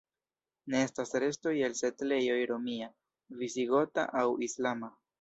Ne 0.73 0.79
estas 0.85 1.13
restoj 1.25 1.53
el 1.69 1.77
setlejoj 1.81 2.41
romia, 2.55 2.91
visigota 3.45 4.11
aŭ 4.27 4.29
islama. 4.51 4.95